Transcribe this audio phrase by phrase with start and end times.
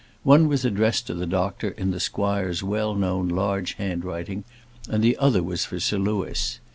[0.23, 4.45] One was addressed to the doctor in the squire's well known large handwriting,
[4.89, 6.59] and the other was for Sir Louis.